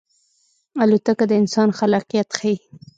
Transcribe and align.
الوتکه 0.83 1.25
د 1.29 1.33
انسان 1.41 1.69
خلاقیت 1.79 2.29
ښيي. 2.37 2.55